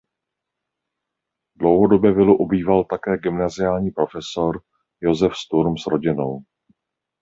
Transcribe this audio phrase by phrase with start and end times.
[1.55, 4.61] Dlouhodobě vilu obýval také gymnaziální profesor
[5.01, 6.39] Josef Sturm s rodinou.